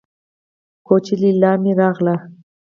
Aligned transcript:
کوچۍ 0.87 1.15
ليلا 1.21 1.51
مې 1.61 1.71
راغله. 1.79 2.15